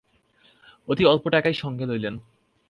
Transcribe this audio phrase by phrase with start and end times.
[0.87, 2.15] অতি অল্প টাকাই সঙ্গে লইলেন।